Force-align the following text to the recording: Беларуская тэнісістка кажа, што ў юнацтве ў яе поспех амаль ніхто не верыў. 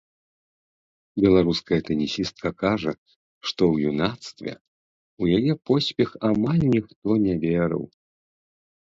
Беларуская 1.25 1.79
тэнісістка 1.89 2.49
кажа, 2.63 2.93
што 3.49 3.61
ў 3.73 3.93
юнацтве 3.93 4.53
ў 4.57 5.23
яе 5.39 5.53
поспех 5.71 6.09
амаль 6.35 6.63
ніхто 6.75 7.09
не 7.25 7.35
верыў. 7.49 7.83